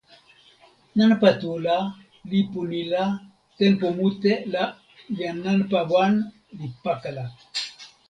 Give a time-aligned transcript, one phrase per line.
[0.97, 1.77] nanpa tu la,
[2.31, 3.03] lipu ni la,
[3.57, 4.63] tenpo mute la
[5.17, 6.13] jan nanpa wan
[6.57, 7.25] li pakala